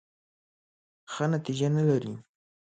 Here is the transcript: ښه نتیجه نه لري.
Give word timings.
ښه 1.11 1.25
نتیجه 1.33 1.67
نه 1.75 1.83
لري. 1.89 2.13